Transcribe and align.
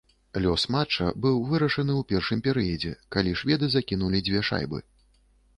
Лёс 0.43 0.63
матча 0.75 1.09
быў 1.25 1.35
вырашаны 1.51 1.93
ў 1.97 2.01
першым 2.13 2.43
перыядзе, 2.47 2.97
калі 3.17 3.37
шведы 3.43 3.73
закінулі 3.77 4.25
дзве 4.31 4.45
шайбы. 4.49 4.83